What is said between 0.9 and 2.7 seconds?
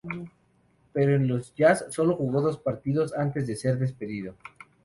Pero en los Jazz sólo jugó dos